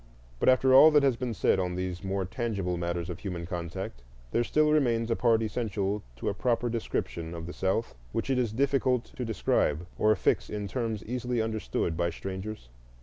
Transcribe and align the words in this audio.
But 0.39 0.49
after 0.49 0.73
all 0.73 0.89
that 0.89 1.03
has 1.03 1.15
been 1.15 1.35
said 1.35 1.59
on 1.59 1.75
these 1.75 2.03
more 2.03 2.25
tangible 2.25 2.75
matters 2.75 3.07
of 3.07 3.19
human 3.19 3.45
contact, 3.45 4.01
there 4.31 4.43
still 4.43 4.71
remains 4.71 5.11
a 5.11 5.15
part 5.15 5.43
essential 5.43 6.01
to 6.15 6.27
a 6.27 6.33
proper 6.33 6.69
description 6.69 7.35
of 7.35 7.45
the 7.45 7.53
South 7.53 7.93
which 8.11 8.31
it 8.31 8.39
is 8.39 8.51
difficult 8.51 9.05
to 9.15 9.23
describe 9.23 9.85
or 9.99 10.15
fix 10.15 10.49
in 10.49 10.67
terms 10.67 11.05
easily 11.05 11.39
understood 11.39 11.95
by 11.95 12.09
strangers. 12.09 12.69